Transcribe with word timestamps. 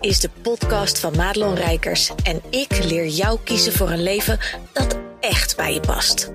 is 0.00 0.20
de 0.20 0.30
podcast 0.42 1.00
van 1.00 1.16
Madelon 1.16 1.54
Rijkers 1.54 2.12
en 2.24 2.40
ik 2.50 2.84
leer 2.84 3.06
jou 3.06 3.38
kiezen 3.44 3.72
voor 3.72 3.90
een 3.90 4.02
leven 4.02 4.38
dat 4.72 4.98
echt 5.20 5.56
bij 5.56 5.74
je 5.74 5.80
past. 5.80 6.32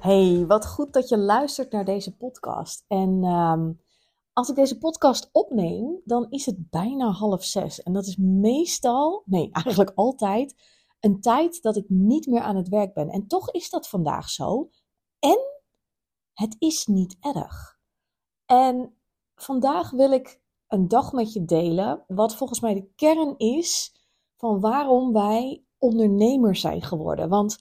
Hey, 0.00 0.44
wat 0.46 0.66
goed 0.66 0.92
dat 0.92 1.08
je 1.08 1.18
luistert 1.18 1.72
naar 1.72 1.84
deze 1.84 2.16
podcast. 2.16 2.84
En 2.88 3.20
ehm, 3.22 3.70
als 4.36 4.48
ik 4.48 4.54
deze 4.54 4.78
podcast 4.78 5.28
opneem, 5.32 6.00
dan 6.04 6.26
is 6.30 6.46
het 6.46 6.70
bijna 6.70 7.10
half 7.10 7.44
zes. 7.44 7.82
En 7.82 7.92
dat 7.92 8.06
is 8.06 8.16
meestal, 8.16 9.22
nee, 9.24 9.48
eigenlijk 9.52 9.92
altijd, 9.94 10.54
een 11.00 11.20
tijd 11.20 11.62
dat 11.62 11.76
ik 11.76 11.84
niet 11.88 12.26
meer 12.26 12.40
aan 12.40 12.56
het 12.56 12.68
werk 12.68 12.94
ben. 12.94 13.08
En 13.08 13.26
toch 13.26 13.50
is 13.52 13.70
dat 13.70 13.88
vandaag 13.88 14.28
zo. 14.28 14.68
En 15.18 15.38
het 16.32 16.56
is 16.58 16.86
niet 16.86 17.16
erg. 17.20 17.78
En 18.46 18.96
vandaag 19.34 19.90
wil 19.90 20.12
ik 20.12 20.40
een 20.66 20.88
dag 20.88 21.12
met 21.12 21.32
je 21.32 21.44
delen, 21.44 22.04
wat 22.06 22.34
volgens 22.34 22.60
mij 22.60 22.74
de 22.74 22.88
kern 22.94 23.38
is 23.38 23.94
van 24.36 24.60
waarom 24.60 25.12
wij 25.12 25.64
ondernemers 25.78 26.60
zijn 26.60 26.82
geworden. 26.82 27.28
Want 27.28 27.58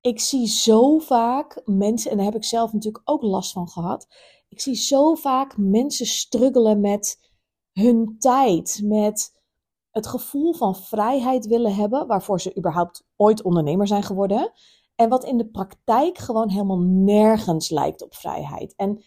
ik 0.00 0.20
zie 0.20 0.46
zo 0.46 0.98
vaak 0.98 1.62
mensen, 1.64 2.10
en 2.10 2.16
daar 2.16 2.26
heb 2.26 2.34
ik 2.34 2.44
zelf 2.44 2.72
natuurlijk 2.72 3.10
ook 3.10 3.22
last 3.22 3.52
van 3.52 3.68
gehad. 3.68 4.06
Ik 4.50 4.60
zie 4.60 4.74
zo 4.74 5.14
vaak 5.14 5.56
mensen 5.56 6.06
struggelen 6.06 6.80
met 6.80 7.30
hun 7.72 8.16
tijd, 8.18 8.80
met 8.84 9.38
het 9.90 10.06
gevoel 10.06 10.52
van 10.52 10.76
vrijheid 10.76 11.46
willen 11.46 11.74
hebben, 11.74 12.06
waarvoor 12.06 12.40
ze 12.40 12.56
überhaupt 12.56 13.06
ooit 13.16 13.42
ondernemer 13.42 13.86
zijn 13.86 14.02
geworden. 14.02 14.52
En 14.94 15.08
wat 15.08 15.24
in 15.24 15.36
de 15.36 15.48
praktijk 15.48 16.18
gewoon 16.18 16.48
helemaal 16.48 16.80
nergens 16.80 17.70
lijkt 17.70 18.02
op 18.02 18.14
vrijheid. 18.14 18.74
En 18.76 19.02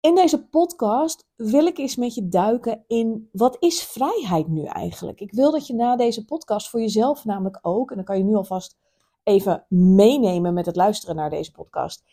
in 0.00 0.14
deze 0.14 0.46
podcast 0.48 1.26
wil 1.36 1.66
ik 1.66 1.78
eens 1.78 1.96
met 1.96 2.14
je 2.14 2.28
duiken 2.28 2.84
in 2.86 3.28
wat 3.32 3.56
is 3.60 3.82
vrijheid 3.82 4.48
nu 4.48 4.64
eigenlijk? 4.64 5.20
Ik 5.20 5.32
wil 5.32 5.50
dat 5.50 5.66
je 5.66 5.74
na 5.74 5.96
deze 5.96 6.24
podcast 6.24 6.68
voor 6.68 6.80
jezelf 6.80 7.24
namelijk 7.24 7.58
ook, 7.62 7.90
en 7.90 7.96
dan 7.96 8.04
kan 8.04 8.18
je 8.18 8.24
nu 8.24 8.34
alvast 8.34 8.76
even 9.22 9.66
meenemen 9.68 10.54
met 10.54 10.66
het 10.66 10.76
luisteren 10.76 11.16
naar 11.16 11.30
deze 11.30 11.52
podcast. 11.52 12.04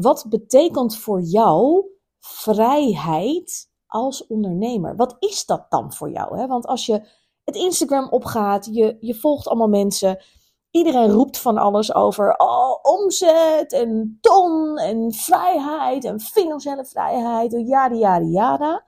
Wat 0.00 0.26
betekent 0.28 0.96
voor 0.96 1.20
jou 1.20 1.86
vrijheid 2.20 3.70
als 3.86 4.26
ondernemer? 4.26 4.96
Wat 4.96 5.16
is 5.18 5.46
dat 5.46 5.66
dan 5.68 5.92
voor 5.92 6.10
jou? 6.10 6.38
Hè? 6.38 6.46
Want 6.46 6.66
als 6.66 6.86
je 6.86 7.08
het 7.44 7.56
Instagram 7.56 8.08
opgaat, 8.08 8.68
je, 8.70 8.96
je 9.00 9.14
volgt 9.14 9.48
allemaal 9.48 9.68
mensen. 9.68 10.22
Iedereen 10.70 11.10
roept 11.10 11.38
van 11.38 11.58
alles 11.58 11.94
over 11.94 12.34
oh, 12.36 12.78
omzet 12.82 13.72
en 13.72 14.18
ton 14.20 14.76
en 14.76 15.12
vrijheid 15.12 16.04
en 16.04 16.20
financiële 16.20 16.84
vrijheid. 16.84 17.52
Yada, 17.52 17.94
yada, 17.94 18.26
yada. 18.26 18.86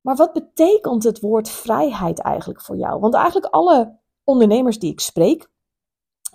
Maar 0.00 0.16
wat 0.16 0.32
betekent 0.32 1.02
het 1.02 1.20
woord 1.20 1.48
vrijheid 1.48 2.20
eigenlijk 2.20 2.62
voor 2.62 2.76
jou? 2.76 3.00
Want 3.00 3.14
eigenlijk 3.14 3.46
alle 3.46 3.98
ondernemers 4.24 4.78
die 4.78 4.92
ik 4.92 5.00
spreek, 5.00 5.50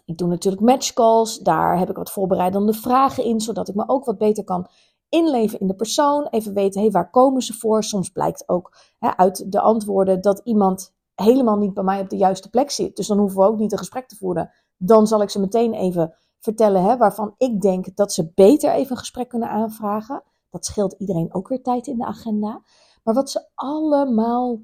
ik 0.05 0.17
doe 0.17 0.27
natuurlijk 0.27 0.61
matchcalls. 0.61 1.39
Daar 1.39 1.79
heb 1.79 1.89
ik 1.89 1.95
wat 1.95 2.11
voorbereidende 2.11 2.73
vragen 2.73 3.23
in, 3.23 3.41
zodat 3.41 3.67
ik 3.67 3.75
me 3.75 3.83
ook 3.87 4.05
wat 4.05 4.17
beter 4.17 4.43
kan 4.43 4.67
inleven 5.09 5.59
in 5.59 5.67
de 5.67 5.75
persoon. 5.75 6.27
Even 6.27 6.53
weten, 6.53 6.81
hey, 6.81 6.91
waar 6.91 7.09
komen 7.09 7.41
ze 7.41 7.53
voor? 7.53 7.83
Soms 7.83 8.09
blijkt 8.09 8.49
ook 8.49 8.77
hè, 8.99 9.17
uit 9.17 9.51
de 9.51 9.59
antwoorden 9.59 10.21
dat 10.21 10.41
iemand 10.43 10.93
helemaal 11.15 11.57
niet 11.57 11.73
bij 11.73 11.83
mij 11.83 12.01
op 12.01 12.09
de 12.09 12.17
juiste 12.17 12.49
plek 12.49 12.71
zit. 12.71 12.95
Dus 12.95 13.07
dan 13.07 13.17
hoeven 13.17 13.39
we 13.39 13.45
ook 13.45 13.57
niet 13.57 13.71
een 13.71 13.77
gesprek 13.77 14.07
te 14.07 14.15
voeren. 14.15 14.51
Dan 14.77 15.07
zal 15.07 15.21
ik 15.21 15.29
ze 15.29 15.39
meteen 15.39 15.73
even 15.73 16.15
vertellen 16.39 16.83
hè, 16.83 16.97
waarvan 16.97 17.33
ik 17.37 17.61
denk 17.61 17.95
dat 17.95 18.13
ze 18.13 18.31
beter 18.33 18.71
even 18.71 18.91
een 18.91 18.97
gesprek 18.97 19.29
kunnen 19.29 19.49
aanvragen. 19.49 20.23
Dat 20.49 20.65
scheelt 20.65 20.95
iedereen 20.97 21.33
ook 21.33 21.47
weer 21.47 21.61
tijd 21.61 21.87
in 21.87 21.97
de 21.97 22.05
agenda. 22.05 22.61
Maar 23.03 23.13
wat 23.13 23.29
ze 23.29 23.49
allemaal 23.55 24.61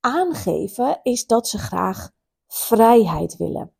aangeven, 0.00 1.00
is 1.02 1.26
dat 1.26 1.48
ze 1.48 1.58
graag 1.58 2.10
vrijheid 2.46 3.36
willen. 3.36 3.72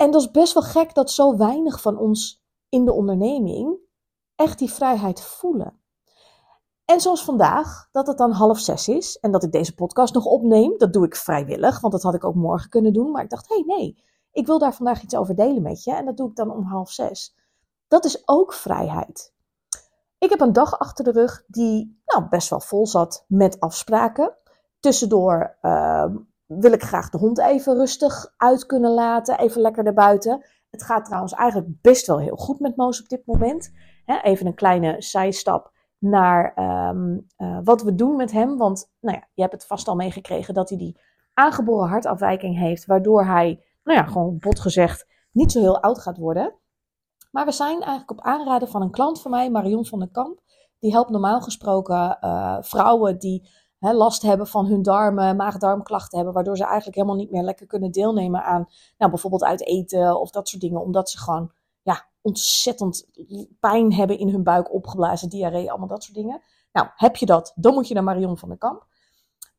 En 0.00 0.10
dat 0.10 0.20
is 0.20 0.30
best 0.30 0.52
wel 0.52 0.62
gek 0.62 0.94
dat 0.94 1.10
zo 1.10 1.36
weinig 1.36 1.80
van 1.80 1.98
ons 1.98 2.44
in 2.68 2.84
de 2.84 2.92
onderneming 2.92 3.78
echt 4.34 4.58
die 4.58 4.70
vrijheid 4.70 5.20
voelen. 5.20 5.80
En 6.84 7.00
zoals 7.00 7.24
vandaag, 7.24 7.88
dat 7.92 8.06
het 8.06 8.18
dan 8.18 8.30
half 8.30 8.58
zes 8.58 8.88
is 8.88 9.18
en 9.18 9.30
dat 9.30 9.42
ik 9.42 9.52
deze 9.52 9.74
podcast 9.74 10.14
nog 10.14 10.24
opneem, 10.24 10.78
dat 10.78 10.92
doe 10.92 11.04
ik 11.04 11.16
vrijwillig, 11.16 11.80
want 11.80 11.92
dat 11.92 12.02
had 12.02 12.14
ik 12.14 12.24
ook 12.24 12.34
morgen 12.34 12.70
kunnen 12.70 12.92
doen. 12.92 13.10
Maar 13.10 13.22
ik 13.22 13.30
dacht, 13.30 13.48
hé 13.48 13.54
hey, 13.54 13.64
nee, 13.76 14.04
ik 14.32 14.46
wil 14.46 14.58
daar 14.58 14.74
vandaag 14.74 15.02
iets 15.02 15.16
over 15.16 15.34
delen 15.34 15.62
met 15.62 15.84
je 15.84 15.92
en 15.92 16.04
dat 16.04 16.16
doe 16.16 16.28
ik 16.28 16.36
dan 16.36 16.50
om 16.50 16.62
half 16.62 16.90
zes. 16.90 17.36
Dat 17.88 18.04
is 18.04 18.28
ook 18.28 18.52
vrijheid. 18.52 19.34
Ik 20.18 20.30
heb 20.30 20.40
een 20.40 20.52
dag 20.52 20.78
achter 20.78 21.04
de 21.04 21.12
rug 21.12 21.44
die 21.46 22.02
nou, 22.04 22.28
best 22.28 22.50
wel 22.50 22.60
vol 22.60 22.86
zat 22.86 23.24
met 23.28 23.60
afspraken. 23.60 24.36
Tussendoor 24.78 25.56
uh, 25.62 26.14
wil 26.58 26.72
ik 26.72 26.82
graag 26.82 27.10
de 27.10 27.18
hond 27.18 27.38
even 27.38 27.74
rustig 27.74 28.32
uit 28.36 28.66
kunnen 28.66 28.90
laten, 28.90 29.38
even 29.38 29.60
lekker 29.60 29.84
naar 29.84 29.92
buiten. 29.92 30.44
Het 30.70 30.82
gaat 30.82 31.04
trouwens 31.04 31.32
eigenlijk 31.32 31.80
best 31.80 32.06
wel 32.06 32.18
heel 32.18 32.36
goed 32.36 32.60
met 32.60 32.76
Moos 32.76 33.00
op 33.00 33.08
dit 33.08 33.26
moment. 33.26 33.72
even 34.22 34.46
een 34.46 34.54
kleine 34.54 35.02
zijstap 35.02 35.72
naar 35.98 36.52
ehm, 36.54 37.18
eh, 37.36 37.58
wat 37.64 37.82
we 37.82 37.94
doen 37.94 38.16
met 38.16 38.32
hem. 38.32 38.56
Want 38.56 38.90
nou 39.00 39.16
ja, 39.16 39.28
je 39.34 39.40
hebt 39.42 39.54
het 39.54 39.66
vast 39.66 39.88
al 39.88 39.94
meegekregen 39.94 40.54
dat 40.54 40.68
hij 40.68 40.78
die 40.78 41.00
aangeboren 41.34 41.88
hartafwijking 41.88 42.58
heeft, 42.58 42.86
waardoor 42.86 43.24
hij, 43.24 43.64
nou 43.84 43.98
ja, 43.98 44.04
gewoon 44.04 44.38
bot 44.38 44.60
gezegd, 44.60 45.06
niet 45.32 45.52
zo 45.52 45.60
heel 45.60 45.82
oud 45.82 45.98
gaat 45.98 46.16
worden. 46.16 46.54
Maar 47.30 47.44
we 47.44 47.52
zijn 47.52 47.80
eigenlijk 47.80 48.10
op 48.10 48.20
aanraden 48.20 48.68
van 48.68 48.82
een 48.82 48.90
klant 48.90 49.20
van 49.20 49.30
mij, 49.30 49.50
Marion 49.50 49.86
van 49.86 49.98
den 49.98 50.10
Kamp. 50.10 50.40
Die 50.78 50.92
helpt 50.92 51.10
normaal 51.10 51.40
gesproken 51.40 52.18
uh, 52.20 52.56
vrouwen 52.60 53.18
die 53.18 53.50
last 53.80 54.22
hebben 54.22 54.46
van 54.46 54.66
hun 54.66 54.82
darmen, 54.82 55.36
maag-darmklachten 55.36 56.16
hebben, 56.16 56.34
waardoor 56.34 56.56
ze 56.56 56.64
eigenlijk 56.64 56.96
helemaal 56.96 57.16
niet 57.16 57.30
meer 57.30 57.42
lekker 57.42 57.66
kunnen 57.66 57.90
deelnemen 57.90 58.44
aan, 58.44 58.68
nou, 58.98 59.10
bijvoorbeeld 59.10 59.44
uit 59.44 59.66
eten 59.66 60.20
of 60.20 60.30
dat 60.30 60.48
soort 60.48 60.62
dingen, 60.62 60.80
omdat 60.80 61.10
ze 61.10 61.18
gewoon 61.18 61.52
ja, 61.82 62.06
ontzettend 62.20 63.08
pijn 63.60 63.92
hebben 63.92 64.18
in 64.18 64.28
hun 64.28 64.42
buik, 64.42 64.72
opgeblazen, 64.72 65.28
diarree, 65.28 65.70
allemaal 65.70 65.88
dat 65.88 66.02
soort 66.04 66.16
dingen. 66.16 66.42
Nou, 66.72 66.88
heb 66.94 67.16
je 67.16 67.26
dat, 67.26 67.52
dan 67.56 67.74
moet 67.74 67.88
je 67.88 67.94
naar 67.94 68.04
Marion 68.04 68.38
van 68.38 68.48
den 68.48 68.58
Kamp. 68.58 68.86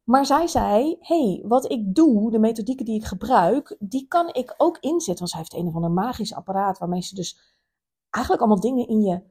Maar 0.03 0.25
zij 0.25 0.47
zei: 0.47 0.97
hey, 0.99 1.43
wat 1.47 1.71
ik 1.71 1.95
doe, 1.95 2.31
de 2.31 2.39
methodieken 2.39 2.85
die 2.85 2.95
ik 2.95 3.05
gebruik, 3.05 3.75
die 3.79 4.07
kan 4.07 4.33
ik 4.33 4.53
ook 4.57 4.77
inzetten. 4.77 5.17
Want 5.17 5.29
zij 5.29 5.39
heeft 5.39 5.53
een 5.53 5.67
of 5.67 5.75
ander 5.75 5.91
magisch 5.91 6.33
apparaat 6.33 6.77
waarmee 6.77 7.01
ze 7.01 7.15
dus 7.15 7.57
eigenlijk 8.09 8.43
allemaal 8.43 8.63
dingen 8.63 8.87
in 8.87 9.01
je, 9.01 9.21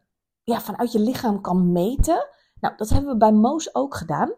ja, 0.42 0.60
vanuit 0.60 0.92
je 0.92 0.98
lichaam 0.98 1.40
kan 1.40 1.72
meten. 1.72 2.28
Nou, 2.60 2.76
dat 2.76 2.88
hebben 2.88 3.12
we 3.12 3.16
bij 3.16 3.32
Moos 3.32 3.74
ook 3.74 3.94
gedaan. 3.94 4.34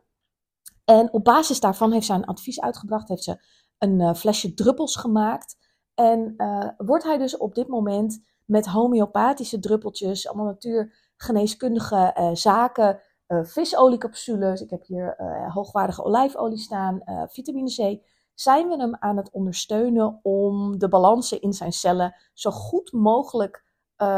En 0.85 1.13
op 1.13 1.25
basis 1.25 1.61
daarvan 1.61 1.93
heeft 1.93 2.07
zij 2.07 2.17
een 2.17 2.25
advies 2.25 2.61
uitgebracht, 2.61 3.09
heeft 3.09 3.25
ze 3.25 3.45
een 3.79 4.01
uh, 4.01 4.15
flesje 4.15 4.55
druppels 4.55 4.97
gemaakt. 4.97 5.57
En 5.95 6.35
uh, 6.37 6.69
wordt 6.77 7.05
hij 7.05 7.19
dus 7.19 7.37
op 7.37 7.55
dit 7.55 7.69
moment 7.69 8.25
met 8.45 8.67
homeopathische 8.67 9.59
druppeltjes, 9.59 10.29
allemaal 10.29 10.47
natuurgeneeskundige 10.47 12.17
uh, 12.19 12.35
zaken, 12.35 13.01
visoliecapsules, 13.43 14.61
ik 14.61 14.71
heb 14.71 14.87
hier 14.87 15.15
hoogwaardige 15.53 16.05
olijfolie 16.05 16.59
staan, 16.59 17.03
vitamine 17.29 17.71
C, 17.71 18.03
zijn 18.35 18.69
we 18.69 18.77
hem 18.77 18.97
aan 18.97 19.17
het 19.17 19.31
ondersteunen 19.31 20.19
om 20.23 20.79
de 20.79 20.89
balansen 20.89 21.41
in 21.41 21.53
zijn 21.53 21.73
cellen 21.73 22.15
zo 22.33 22.51
goed 22.51 22.93
mogelijk, 22.93 23.65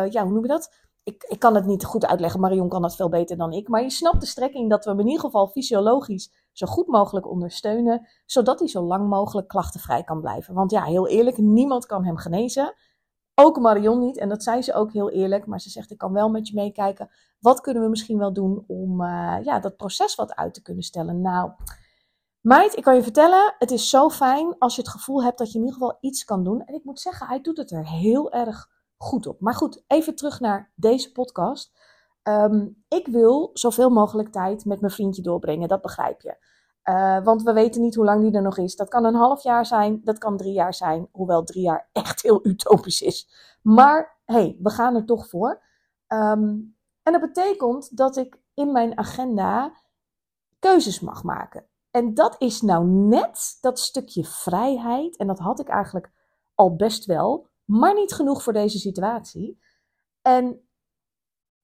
ja, 0.08 0.22
hoe 0.22 0.32
noem 0.32 0.42
je 0.42 0.48
dat? 0.48 0.74
Ik, 1.02 1.22
ik 1.22 1.38
kan 1.38 1.54
het 1.54 1.66
niet 1.66 1.84
goed 1.84 2.06
uitleggen, 2.06 2.40
Marion 2.40 2.68
kan 2.68 2.82
dat 2.82 2.96
veel 2.96 3.08
beter 3.08 3.36
dan 3.36 3.52
ik. 3.52 3.68
Maar 3.68 3.82
je 3.82 3.90
snapt 3.90 4.20
de 4.20 4.26
strekking 4.26 4.70
dat 4.70 4.84
we 4.84 4.90
hem 4.90 5.00
in 5.00 5.06
ieder 5.06 5.24
geval 5.24 5.48
fysiologisch 5.48 6.43
zo 6.54 6.66
goed 6.66 6.86
mogelijk 6.86 7.30
ondersteunen, 7.30 8.08
zodat 8.26 8.58
hij 8.58 8.68
zo 8.68 8.82
lang 8.82 9.08
mogelijk 9.08 9.48
klachtenvrij 9.48 10.02
kan 10.02 10.20
blijven. 10.20 10.54
Want 10.54 10.70
ja, 10.70 10.84
heel 10.84 11.08
eerlijk, 11.08 11.38
niemand 11.38 11.86
kan 11.86 12.04
hem 12.04 12.16
genezen. 12.16 12.74
Ook 13.34 13.58
Marion 13.58 13.98
niet. 13.98 14.18
En 14.18 14.28
dat 14.28 14.42
zei 14.42 14.62
ze 14.62 14.74
ook 14.74 14.92
heel 14.92 15.10
eerlijk. 15.10 15.46
Maar 15.46 15.60
ze 15.60 15.70
zegt, 15.70 15.90
ik 15.90 15.98
kan 15.98 16.12
wel 16.12 16.28
met 16.28 16.48
je 16.48 16.54
meekijken. 16.54 17.10
Wat 17.40 17.60
kunnen 17.60 17.82
we 17.82 17.88
misschien 17.88 18.18
wel 18.18 18.32
doen 18.32 18.64
om 18.66 19.00
uh, 19.00 19.36
ja, 19.42 19.60
dat 19.60 19.76
proces 19.76 20.14
wat 20.14 20.34
uit 20.34 20.54
te 20.54 20.62
kunnen 20.62 20.82
stellen? 20.82 21.20
Nou, 21.20 21.50
meid, 22.40 22.76
ik 22.76 22.82
kan 22.82 22.94
je 22.94 23.02
vertellen, 23.02 23.54
het 23.58 23.70
is 23.70 23.90
zo 23.90 24.10
fijn 24.10 24.58
als 24.58 24.74
je 24.74 24.80
het 24.82 24.90
gevoel 24.90 25.24
hebt 25.24 25.38
dat 25.38 25.52
je 25.52 25.58
in 25.58 25.64
ieder 25.64 25.78
geval 25.78 25.98
iets 26.00 26.24
kan 26.24 26.44
doen. 26.44 26.64
En 26.64 26.74
ik 26.74 26.84
moet 26.84 27.00
zeggen, 27.00 27.26
hij 27.26 27.40
doet 27.40 27.56
het 27.56 27.70
er 27.70 27.88
heel 27.88 28.32
erg 28.32 28.68
goed 28.96 29.26
op. 29.26 29.40
Maar 29.40 29.54
goed, 29.54 29.84
even 29.86 30.14
terug 30.14 30.40
naar 30.40 30.72
deze 30.74 31.12
podcast. 31.12 31.72
Um, 32.28 32.84
ik 32.88 33.06
wil 33.06 33.50
zoveel 33.52 33.90
mogelijk 33.90 34.28
tijd 34.28 34.64
met 34.64 34.80
mijn 34.80 34.92
vriendje 34.92 35.22
doorbrengen, 35.22 35.68
dat 35.68 35.82
begrijp 35.82 36.20
je. 36.20 36.36
Uh, 36.84 37.24
want 37.24 37.42
we 37.42 37.52
weten 37.52 37.80
niet 37.80 37.94
hoe 37.94 38.04
lang 38.04 38.22
die 38.22 38.32
er 38.32 38.42
nog 38.42 38.58
is. 38.58 38.76
Dat 38.76 38.88
kan 38.88 39.04
een 39.04 39.14
half 39.14 39.42
jaar 39.42 39.66
zijn, 39.66 40.00
dat 40.04 40.18
kan 40.18 40.36
drie 40.36 40.52
jaar 40.52 40.74
zijn, 40.74 41.08
hoewel 41.12 41.44
drie 41.44 41.62
jaar 41.62 41.88
echt 41.92 42.22
heel 42.22 42.46
utopisch 42.46 43.02
is. 43.02 43.28
Maar 43.62 44.20
hey, 44.24 44.56
we 44.60 44.70
gaan 44.70 44.94
er 44.94 45.04
toch 45.04 45.28
voor. 45.28 45.62
Um, 46.08 46.76
en 47.02 47.12
dat 47.12 47.20
betekent 47.20 47.96
dat 47.96 48.16
ik 48.16 48.38
in 48.54 48.72
mijn 48.72 48.98
agenda 48.98 49.72
keuzes 50.58 51.00
mag 51.00 51.22
maken. 51.22 51.66
En 51.90 52.14
dat 52.14 52.36
is 52.38 52.60
nou 52.60 52.86
net 52.86 53.58
dat 53.60 53.78
stukje 53.78 54.24
vrijheid. 54.24 55.16
En 55.16 55.26
dat 55.26 55.38
had 55.38 55.60
ik 55.60 55.68
eigenlijk 55.68 56.10
al 56.54 56.76
best 56.76 57.04
wel, 57.04 57.48
maar 57.64 57.94
niet 57.94 58.12
genoeg 58.12 58.42
voor 58.42 58.52
deze 58.52 58.78
situatie. 58.78 59.60
En 60.22 60.63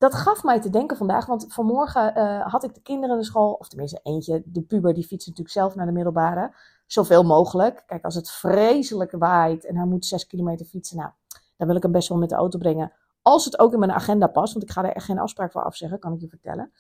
dat 0.01 0.15
gaf 0.15 0.43
mij 0.43 0.61
te 0.61 0.71
denken 0.71 0.97
vandaag, 0.97 1.27
want 1.27 1.47
vanmorgen 1.49 2.19
uh, 2.19 2.47
had 2.47 2.65
ik 2.65 2.75
de 2.75 2.81
kinderen 2.81 3.15
in 3.15 3.21
de 3.21 3.27
school, 3.27 3.53
of 3.53 3.69
tenminste 3.69 4.01
eentje, 4.03 4.43
de 4.45 4.63
puber, 4.63 4.95
die 4.95 5.07
fietst 5.07 5.29
natuurlijk 5.29 5.57
zelf 5.57 5.75
naar 5.75 5.87
de 5.87 5.93
middelbare. 5.93 6.55
Zoveel 6.87 7.23
mogelijk. 7.23 7.83
Kijk, 7.87 8.05
als 8.05 8.15
het 8.15 8.31
vreselijk 8.31 9.13
waait 9.13 9.65
en 9.65 9.77
hij 9.77 9.87
moet 9.87 10.07
zes 10.07 10.27
kilometer 10.27 10.67
fietsen, 10.67 10.97
nou, 10.97 11.11
dan 11.57 11.67
wil 11.67 11.77
ik 11.77 11.83
hem 11.83 11.93
best 11.93 12.09
wel 12.09 12.19
met 12.19 12.29
de 12.29 12.35
auto 12.35 12.59
brengen. 12.59 12.93
Als 13.23 13.45
het 13.45 13.59
ook 13.59 13.73
in 13.73 13.79
mijn 13.79 13.93
agenda 13.93 14.27
past, 14.27 14.53
want 14.53 14.65
ik 14.65 14.71
ga 14.71 14.85
er 14.85 14.93
echt 14.93 15.05
geen 15.05 15.19
afspraak 15.19 15.53
voor 15.53 15.65
afzeggen, 15.65 15.99
kan 15.99 16.13
ik 16.13 16.21
je 16.21 16.29
vertellen. 16.29 16.73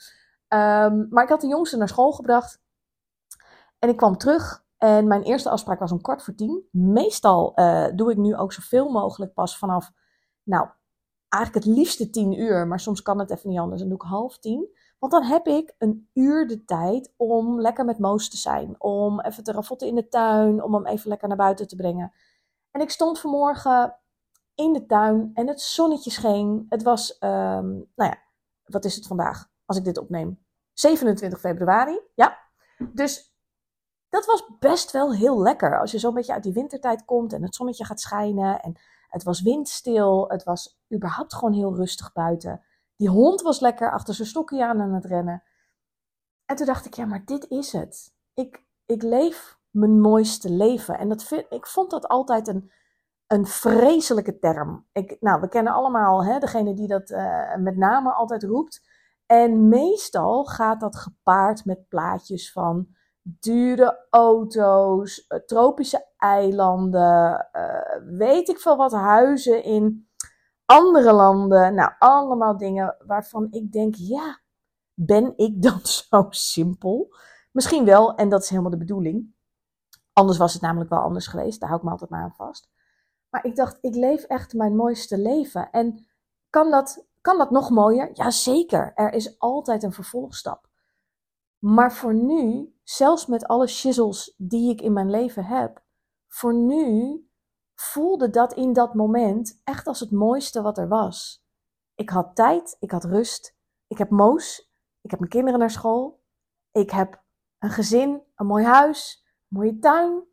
Um, 0.48 1.06
maar 1.10 1.22
ik 1.22 1.28
had 1.28 1.40
de 1.40 1.46
jongste 1.46 1.76
naar 1.76 1.88
school 1.88 2.12
gebracht. 2.12 2.60
En 3.78 3.88
ik 3.88 3.96
kwam 3.96 4.16
terug 4.16 4.64
en 4.76 5.06
mijn 5.06 5.22
eerste 5.22 5.50
afspraak 5.50 5.78
was 5.78 5.92
om 5.92 6.00
kwart 6.00 6.22
voor 6.22 6.34
tien. 6.34 6.68
Meestal 6.70 7.52
uh, 7.56 7.86
doe 7.94 8.10
ik 8.10 8.16
nu 8.16 8.36
ook 8.36 8.52
zoveel 8.52 8.90
mogelijk 8.90 9.34
pas 9.34 9.58
vanaf, 9.58 9.92
nou, 10.42 10.68
eigenlijk 11.30 11.64
het 11.64 11.76
liefste 11.76 12.10
tien 12.10 12.32
uur. 12.40 12.66
Maar 12.66 12.80
soms 12.80 13.02
kan 13.02 13.18
het 13.18 13.30
even 13.30 13.48
niet 13.48 13.58
anders. 13.58 13.80
Dan 13.80 13.88
doe 13.88 13.98
ik 13.98 14.08
half 14.08 14.38
tien. 14.38 14.68
Want 14.98 15.12
dan 15.12 15.22
heb 15.22 15.46
ik 15.46 15.74
een 15.78 16.08
uur 16.12 16.46
de 16.48 16.64
tijd 16.64 17.12
om 17.16 17.60
lekker 17.60 17.84
met 17.84 17.98
Moos 17.98 18.28
te 18.28 18.36
zijn. 18.36 18.74
Om 18.78 19.20
even 19.20 19.44
te 19.44 19.52
ravotten 19.52 19.88
in 19.88 19.94
de 19.94 20.08
tuin. 20.08 20.62
Om 20.62 20.74
hem 20.74 20.86
even 20.86 21.08
lekker 21.08 21.28
naar 21.28 21.36
buiten 21.36 21.68
te 21.68 21.76
brengen. 21.76 22.12
En 22.70 22.80
ik 22.80 22.90
stond 22.90 23.20
vanmorgen 23.20 23.96
in 24.54 24.72
de 24.72 24.86
tuin 24.86 25.30
en 25.34 25.48
het 25.48 25.60
zonnetje 25.60 26.10
scheen. 26.10 26.66
Het 26.68 26.82
was, 26.82 27.16
um, 27.20 27.90
nou 27.94 28.10
ja, 28.10 28.18
wat 28.64 28.84
is 28.84 28.94
het 28.94 29.06
vandaag 29.06 29.48
als 29.64 29.76
ik 29.76 29.84
dit 29.84 29.98
opneem? 29.98 30.44
27 30.72 31.40
februari, 31.40 32.00
ja. 32.14 32.38
Dus 32.92 33.34
dat 34.08 34.26
was 34.26 34.44
best 34.58 34.90
wel 34.90 35.14
heel 35.14 35.42
lekker. 35.42 35.80
Als 35.80 35.90
je 35.90 35.98
zo'n 35.98 36.14
beetje 36.14 36.32
uit 36.32 36.42
die 36.42 36.52
wintertijd 36.52 37.04
komt 37.04 37.32
en 37.32 37.42
het 37.42 37.54
zonnetje 37.54 37.84
gaat 37.84 38.00
schijnen. 38.00 38.60
En 38.60 38.76
het 39.10 39.22
was 39.22 39.42
windstil. 39.42 40.28
Het 40.28 40.44
was 40.44 40.80
überhaupt 40.94 41.34
gewoon 41.34 41.54
heel 41.54 41.74
rustig 41.74 42.12
buiten. 42.12 42.64
Die 42.96 43.08
hond 43.08 43.40
was 43.40 43.60
lekker 43.60 43.92
achter 43.92 44.14
zijn 44.14 44.28
stokje 44.28 44.64
aan 44.64 44.80
aan 44.80 44.94
het 44.94 45.04
rennen. 45.04 45.42
En 46.44 46.56
toen 46.56 46.66
dacht 46.66 46.86
ik, 46.86 46.94
ja, 46.94 47.04
maar 47.04 47.24
dit 47.24 47.48
is 47.48 47.72
het. 47.72 48.14
Ik, 48.34 48.64
ik 48.86 49.02
leef 49.02 49.58
mijn 49.70 50.00
mooiste 50.00 50.50
leven. 50.50 50.98
En 50.98 51.08
dat 51.08 51.22
vind, 51.24 51.46
ik 51.48 51.66
vond 51.66 51.90
dat 51.90 52.08
altijd 52.08 52.48
een, 52.48 52.72
een 53.26 53.46
vreselijke 53.46 54.38
term. 54.38 54.86
Ik, 54.92 55.16
nou, 55.20 55.40
we 55.40 55.48
kennen 55.48 55.72
allemaal 55.72 56.24
hè, 56.24 56.38
degene 56.38 56.74
die 56.74 56.88
dat 56.88 57.10
uh, 57.10 57.56
met 57.56 57.76
name 57.76 58.12
altijd 58.12 58.42
roept. 58.42 58.88
En 59.26 59.68
meestal 59.68 60.44
gaat 60.44 60.80
dat 60.80 60.96
gepaard 60.96 61.64
met 61.64 61.88
plaatjes 61.88 62.52
van 62.52 62.88
dure 63.22 64.06
auto's, 64.10 65.26
eh, 65.26 65.38
tropische 65.38 66.09
eilanden, 66.20 67.48
uh, 67.52 68.16
weet 68.16 68.48
ik 68.48 68.58
veel 68.58 68.76
wat, 68.76 68.92
huizen 68.92 69.64
in 69.64 70.08
andere 70.64 71.12
landen. 71.12 71.74
Nou, 71.74 71.92
allemaal 71.98 72.56
dingen 72.56 72.96
waarvan 73.06 73.46
ik 73.50 73.72
denk, 73.72 73.94
ja, 73.94 74.40
ben 74.94 75.32
ik 75.36 75.62
dan 75.66 75.80
zo 75.82 76.26
simpel? 76.30 77.14
Misschien 77.52 77.84
wel, 77.84 78.14
en 78.14 78.28
dat 78.28 78.42
is 78.42 78.48
helemaal 78.48 78.70
de 78.70 78.76
bedoeling. 78.76 79.34
Anders 80.12 80.38
was 80.38 80.52
het 80.52 80.62
namelijk 80.62 80.90
wel 80.90 81.00
anders 81.00 81.26
geweest, 81.26 81.60
daar 81.60 81.68
hou 81.68 81.80
ik 81.80 81.86
me 81.86 81.92
altijd 81.92 82.10
maar 82.10 82.22
aan 82.22 82.34
vast. 82.34 82.70
Maar 83.30 83.44
ik 83.44 83.56
dacht, 83.56 83.78
ik 83.80 83.94
leef 83.94 84.22
echt 84.22 84.54
mijn 84.54 84.76
mooiste 84.76 85.18
leven. 85.18 85.70
En 85.70 86.06
kan 86.50 86.70
dat, 86.70 87.06
kan 87.20 87.38
dat 87.38 87.50
nog 87.50 87.70
mooier? 87.70 88.10
Jazeker, 88.12 88.92
er 88.94 89.12
is 89.12 89.38
altijd 89.38 89.82
een 89.82 89.92
vervolgstap. 89.92 90.68
Maar 91.58 91.92
voor 91.92 92.14
nu, 92.14 92.74
zelfs 92.82 93.26
met 93.26 93.46
alle 93.46 93.66
shizzles 93.66 94.34
die 94.36 94.70
ik 94.70 94.80
in 94.80 94.92
mijn 94.92 95.10
leven 95.10 95.44
heb, 95.44 95.82
voor 96.30 96.54
nu 96.54 97.20
voelde 97.74 98.30
dat 98.30 98.52
in 98.52 98.72
dat 98.72 98.94
moment 98.94 99.60
echt 99.64 99.86
als 99.86 100.00
het 100.00 100.10
mooiste 100.10 100.62
wat 100.62 100.78
er 100.78 100.88
was. 100.88 101.44
Ik 101.94 102.10
had 102.10 102.36
tijd, 102.36 102.76
ik 102.78 102.90
had 102.90 103.04
rust, 103.04 103.56
ik 103.86 103.98
heb 103.98 104.10
Moos, 104.10 104.72
ik 105.00 105.10
heb 105.10 105.18
mijn 105.18 105.30
kinderen 105.30 105.58
naar 105.58 105.70
school, 105.70 106.22
ik 106.72 106.90
heb 106.90 107.22
een 107.58 107.70
gezin, 107.70 108.22
een 108.34 108.46
mooi 108.46 108.64
huis, 108.64 109.24
een 109.26 109.58
mooie 109.58 109.78
tuin. 109.78 110.28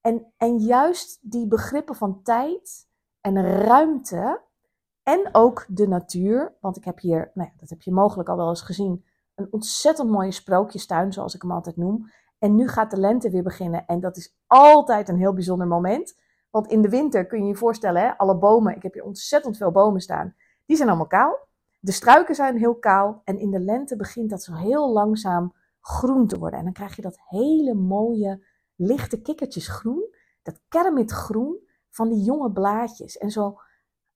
En, 0.00 0.32
en 0.36 0.58
juist 0.58 1.18
die 1.30 1.46
begrippen 1.46 1.94
van 1.94 2.22
tijd 2.22 2.88
en 3.20 3.42
ruimte 3.60 4.42
en 5.02 5.28
ook 5.32 5.66
de 5.68 5.88
natuur, 5.88 6.56
want 6.60 6.76
ik 6.76 6.84
heb 6.84 6.98
hier, 6.98 7.30
nou 7.34 7.48
ja, 7.48 7.60
dat 7.60 7.68
heb 7.68 7.82
je 7.82 7.92
mogelijk 7.92 8.28
al 8.28 8.36
wel 8.36 8.48
eens 8.48 8.62
gezien, 8.62 9.04
een 9.34 9.48
ontzettend 9.50 10.10
mooie 10.10 10.30
sprookjestuin, 10.30 11.12
zoals 11.12 11.34
ik 11.34 11.42
hem 11.42 11.52
altijd 11.52 11.76
noem. 11.76 12.10
En 12.42 12.54
nu 12.54 12.68
gaat 12.68 12.90
de 12.90 12.96
lente 12.96 13.30
weer 13.30 13.42
beginnen 13.42 13.86
en 13.86 14.00
dat 14.00 14.16
is 14.16 14.36
altijd 14.46 15.08
een 15.08 15.16
heel 15.16 15.32
bijzonder 15.32 15.66
moment. 15.66 16.14
Want 16.50 16.66
in 16.66 16.82
de 16.82 16.88
winter 16.88 17.26
kun 17.26 17.40
je 17.42 17.48
je 17.48 17.56
voorstellen, 17.56 18.02
hè, 18.02 18.18
alle 18.18 18.38
bomen, 18.38 18.76
ik 18.76 18.82
heb 18.82 18.92
hier 18.92 19.04
ontzettend 19.04 19.56
veel 19.56 19.70
bomen 19.70 20.00
staan, 20.00 20.34
die 20.66 20.76
zijn 20.76 20.88
allemaal 20.88 21.06
kaal. 21.06 21.38
De 21.80 21.92
struiken 21.92 22.34
zijn 22.34 22.58
heel 22.58 22.74
kaal 22.74 23.20
en 23.24 23.38
in 23.38 23.50
de 23.50 23.60
lente 23.60 23.96
begint 23.96 24.30
dat 24.30 24.42
zo 24.42 24.54
heel 24.54 24.92
langzaam 24.92 25.54
groen 25.80 26.26
te 26.26 26.38
worden. 26.38 26.58
En 26.58 26.64
dan 26.64 26.72
krijg 26.72 26.96
je 26.96 27.02
dat 27.02 27.18
hele 27.24 27.74
mooie, 27.74 28.46
lichte 28.76 29.20
kikkertjes 29.20 29.68
groen, 29.68 30.14
dat 30.42 30.60
kermitgroen 30.68 31.68
van 31.90 32.08
die 32.08 32.22
jonge 32.22 32.52
blaadjes. 32.52 33.18
En 33.18 33.30
zo 33.30 33.58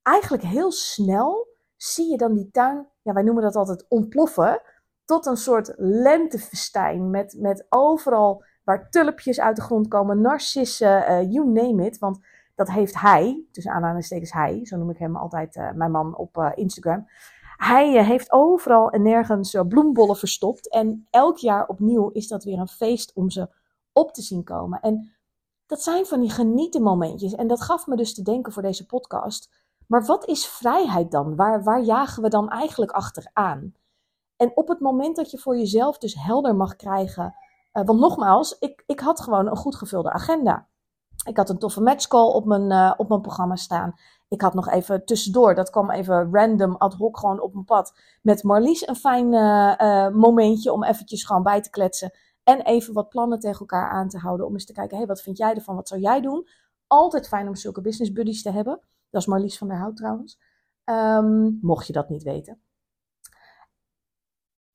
eigenlijk 0.03 0.43
heel 0.43 0.73
snel 0.73 1.49
zie 1.77 2.11
je 2.11 2.17
dan 2.17 2.35
die 2.35 2.51
tuin, 2.51 2.89
ja 3.03 3.13
wij 3.13 3.23
noemen 3.23 3.43
dat 3.43 3.57
altijd 3.57 3.87
ontploffen, 3.89 4.63
tot 5.07 5.27
een 5.27 5.37
soort 5.37 5.73
lentefestijn 5.77 7.11
met, 7.11 7.37
met 7.39 7.67
overal 7.69 8.45
waar 8.65 8.91
tulpjes 8.91 9.41
uit 9.41 9.57
de 9.57 9.63
grond 9.63 9.89
komen, 9.89 10.21
narcissen, 10.21 11.11
uh, 11.11 11.33
you 11.33 11.47
name 11.47 11.87
it. 11.87 11.99
Want 11.99 12.19
dat 12.55 12.71
heeft 12.71 13.01
hij, 13.01 13.45
tussen 13.53 13.73
aanhalingstekens 13.73 14.33
hij, 14.33 14.61
zo 14.63 14.77
noem 14.77 14.91
ik 14.91 14.99
hem 14.99 15.17
altijd, 15.17 15.57
uh, 15.57 15.73
mijn 15.73 15.91
man 15.91 16.17
op 16.17 16.37
uh, 16.37 16.51
Instagram. 16.55 17.09
Hij 17.57 18.05
heeft 18.05 18.33
overal 18.33 18.91
en 18.91 19.03
nergens 19.03 19.57
bloembollen 19.69 20.17
verstopt. 20.17 20.71
En 20.71 21.07
elk 21.11 21.37
jaar 21.37 21.67
opnieuw 21.67 22.11
is 22.11 22.29
dat 22.29 22.45
weer 22.45 22.59
een 22.59 22.69
feest 22.69 23.13
om 23.15 23.31
ze 23.31 23.49
op 23.93 24.13
te 24.13 24.23
zien 24.23 24.45
komen. 24.45 24.81
En 24.81 25.13
dat 25.67 25.83
zijn 25.83 26.07
van 26.07 26.21
die 26.21 26.31
genieten 26.31 26.83
momentjes. 26.83 27.35
En 27.35 27.47
dat 27.47 27.63
gaf 27.63 27.87
me 27.87 27.97
dus 27.97 28.15
te 28.15 28.23
denken 28.23 28.53
voor 28.53 28.63
deze 28.63 28.87
podcast. 28.87 29.51
Maar 29.87 30.05
wat 30.05 30.27
is 30.27 30.47
vrijheid 30.47 31.11
dan? 31.11 31.37
Waar, 31.37 31.63
waar 31.63 31.83
jagen 31.83 32.23
we 32.23 32.29
dan 32.29 32.49
eigenlijk 32.49 32.93
achteraan? 32.93 33.75
En 34.37 34.53
op 34.55 34.69
het 34.69 34.81
moment 34.81 35.17
dat 35.17 35.31
je 35.31 35.39
voor 35.39 35.57
jezelf 35.57 35.99
dus 35.99 36.15
helder 36.15 36.57
mag 36.57 36.77
krijgen. 36.77 37.35
Uh, 37.73 37.85
want 37.85 38.01
nogmaals, 38.01 38.59
ik, 38.59 38.83
ik 38.87 39.01
had 39.01 39.21
gewoon 39.21 39.47
een 39.47 39.57
goed 39.57 39.77
gevulde 39.77 40.11
agenda. 40.11 40.69
Ik 41.27 41.37
had 41.37 41.49
een 41.49 41.59
toffe 41.59 41.81
matchcall 41.81 42.33
op 42.33 42.45
mijn, 42.45 42.71
uh, 42.71 42.93
op 42.97 43.09
mijn 43.09 43.21
programma 43.21 43.57
staan. 43.57 43.95
Ik 44.29 44.41
had 44.41 44.55
nog 44.55 44.69
even 44.69 45.05
tussendoor, 45.05 45.55
dat 45.55 45.71
kwam 45.71 45.91
even 45.91 46.29
random 46.33 46.77
ad 46.77 46.95
hoc 46.95 47.19
gewoon 47.19 47.41
op 47.41 47.53
mijn 47.53 47.65
pad. 47.65 47.99
Met 48.23 48.43
Marlies 48.43 48.89
een 48.89 48.97
fijn 48.97 49.33
uh, 49.33 50.09
momentje 50.09 50.73
om 50.73 50.85
eventjes 50.85 51.25
gewoon 51.25 51.43
bij 51.43 51.61
te 51.61 51.71
kletsen. 51.71 52.13
En 52.45 52.61
even 52.61 52.95
wat 52.95 53.09
plannen 53.09 53.39
tegen 53.39 53.61
elkaar 53.61 53.91
aan 53.91 54.09
te 54.09 54.19
houden. 54.19 54.47
Om 54.47 54.53
eens 54.53 54.67
te 54.67 54.73
kijken, 54.73 54.91
hé, 54.91 54.97
hey, 54.97 55.07
wat 55.07 55.23
vind 55.23 55.37
jij 55.37 55.55
ervan? 55.55 55.75
Wat 55.77 55.89
zou 55.89 56.01
jij 56.01 56.21
doen? 56.21 56.49
Altijd 56.87 57.29
fijn 57.29 57.49
om 57.49 57.55
zulke 57.55 57.81
business 57.81 58.13
buddies 58.13 58.43
te 58.43 58.51
hebben. 58.51 58.81
Dat 59.11 59.21
is 59.21 59.27
Marlies 59.27 59.59
van 59.59 59.69
der 59.69 59.79
Hout 59.79 59.97
trouwens. 59.97 60.39
Um, 60.85 61.59
mocht 61.63 61.87
je 61.87 61.93
dat 61.93 62.09
niet 62.09 62.23
weten. 62.23 62.61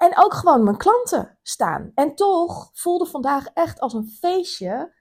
En 0.02 0.18
ook 0.18 0.34
gewoon 0.34 0.64
mijn 0.64 0.78
klanten 0.78 1.38
staan. 1.42 1.92
En 1.96 2.16
toch 2.16 2.70
voelde 2.74 3.06
vandaag 3.06 3.48
echt 3.54 3.80
als 3.80 3.94
een 3.94 4.08
feestje. 4.20 4.94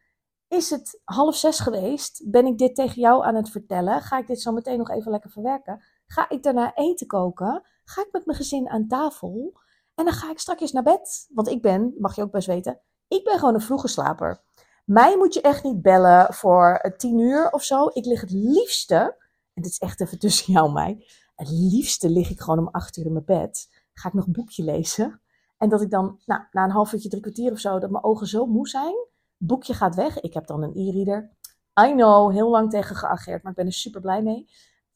Is 0.48 0.70
het 0.70 1.00
half 1.04 1.36
zes 1.36 1.60
geweest? 1.60 2.30
Ben 2.30 2.46
ik 2.46 2.58
dit 2.58 2.74
tegen 2.74 3.00
jou 3.00 3.24
aan 3.24 3.34
het 3.34 3.50
vertellen? 3.50 4.00
Ga 4.00 4.18
ik 4.18 4.26
dit 4.26 4.40
zo 4.40 4.52
meteen 4.52 4.78
nog 4.78 4.90
even 4.90 5.10
lekker 5.10 5.30
verwerken? 5.30 5.82
Ga 6.06 6.28
ik 6.28 6.42
daarna 6.42 6.74
eten 6.74 7.06
koken? 7.06 7.62
Ga 7.84 8.00
ik 8.00 8.08
met 8.12 8.26
mijn 8.26 8.38
gezin 8.38 8.68
aan 8.68 8.86
tafel? 8.86 9.60
En 9.94 10.04
dan 10.04 10.14
ga 10.14 10.30
ik 10.30 10.38
straks 10.38 10.72
naar 10.72 10.82
bed. 10.82 11.26
Want 11.30 11.48
ik 11.48 11.62
ben, 11.62 11.94
mag 11.98 12.16
je 12.16 12.22
ook 12.22 12.30
best 12.30 12.46
weten, 12.46 12.80
ik 13.08 13.24
ben 13.24 13.38
gewoon 13.38 13.54
een 13.54 13.60
vroege 13.60 13.88
slaper. 13.88 14.42
Mij 14.84 15.16
moet 15.16 15.34
je 15.34 15.40
echt 15.40 15.62
niet 15.62 15.82
bellen 15.82 16.34
voor 16.34 16.94
tien 16.96 17.18
uur 17.18 17.50
of 17.50 17.62
zo. 17.62 17.90
Ik 17.92 18.04
lig 18.04 18.20
het 18.20 18.30
liefste, 18.30 19.16
en 19.54 19.62
dit 19.62 19.70
is 19.70 19.78
echt 19.78 20.00
even 20.00 20.18
tussen 20.18 20.52
jou 20.52 20.66
en 20.66 20.72
mij. 20.72 21.06
Het 21.34 21.48
liefste 21.50 22.10
lig 22.10 22.30
ik 22.30 22.40
gewoon 22.40 22.58
om 22.58 22.68
acht 22.68 22.96
uur 22.96 23.06
in 23.06 23.12
mijn 23.12 23.24
bed 23.24 23.68
ga 24.00 24.08
ik 24.08 24.14
nog 24.14 24.26
een 24.26 24.32
boekje 24.32 24.64
lezen. 24.64 25.20
En 25.58 25.68
dat 25.68 25.82
ik 25.82 25.90
dan 25.90 26.20
nou, 26.26 26.42
na 26.50 26.64
een 26.64 26.70
half 26.70 26.92
uurtje, 26.92 27.08
drie 27.08 27.22
kwartier 27.22 27.52
of 27.52 27.58
zo, 27.58 27.78
dat 27.78 27.90
mijn 27.90 28.04
ogen 28.04 28.26
zo 28.26 28.46
moe 28.46 28.68
zijn. 28.68 28.94
Boekje 29.36 29.74
gaat 29.74 29.94
weg. 29.94 30.20
Ik 30.20 30.34
heb 30.34 30.46
dan 30.46 30.62
een 30.62 30.76
e-reader. 30.76 31.30
I 31.88 31.92
know, 31.92 32.32
heel 32.32 32.50
lang 32.50 32.70
tegen 32.70 32.96
geageerd, 32.96 33.42
maar 33.42 33.52
ik 33.52 33.58
ben 33.58 33.66
er 33.66 33.72
super 33.72 34.00
blij 34.00 34.22
mee. 34.22 34.48